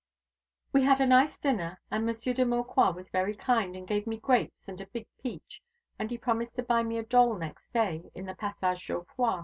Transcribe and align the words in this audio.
"We 0.73 0.81
had 0.81 0.99
a 0.99 1.05
nice 1.05 1.37
dinner, 1.37 1.79
and 1.91 2.03
Monsieur 2.07 2.33
de 2.33 2.43
Maucroix 2.43 2.89
was 2.95 3.11
very 3.11 3.35
kind, 3.35 3.75
and 3.75 3.87
gave 3.87 4.07
me 4.07 4.17
grapes 4.17 4.67
and 4.67 4.81
a 4.81 4.87
big 4.87 5.05
peach, 5.21 5.61
and 5.99 6.09
he 6.09 6.17
promised 6.17 6.55
to 6.55 6.63
buy 6.63 6.81
me 6.81 6.97
a 6.97 7.03
doll 7.03 7.35
next 7.37 7.71
day 7.71 8.09
in 8.15 8.25
the 8.25 8.33
Passage 8.33 8.83
Jouffroy. 8.87 9.39